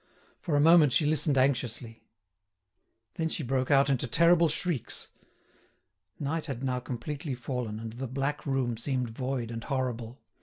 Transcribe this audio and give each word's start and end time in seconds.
For 0.39 0.55
a 0.55 0.59
moment 0.59 0.93
she 0.93 1.05
listened 1.05 1.37
anxiously. 1.37 2.01
Then 3.17 3.29
she 3.29 3.43
broke 3.43 3.69
out 3.69 3.87
into 3.87 4.07
terrible 4.07 4.49
shrieks. 4.49 5.09
Night 6.19 6.47
had 6.47 6.63
now 6.63 6.79
completely 6.79 7.35
fallen, 7.35 7.79
and 7.79 7.93
the 7.93 8.07
black 8.07 8.43
room 8.47 8.77
seemed 8.77 9.11
void 9.11 9.51
and 9.51 9.63
horrible. 9.63 10.19